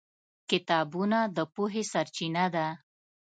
کتابونه 0.49 1.19
د 1.35 1.37
پوهې 1.53 1.83
سرچینه 1.91 2.45
ده. 2.55 2.67